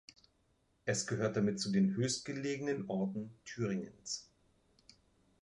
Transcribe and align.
Es 0.83 1.05
gehört 1.05 1.35
damit 1.35 1.59
zu 1.59 1.71
den 1.71 1.93
höchstgelegenen 1.95 2.89
Orten 2.89 3.37
Thüringens. 3.45 4.31